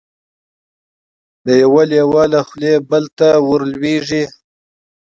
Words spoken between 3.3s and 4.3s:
ور لوېږي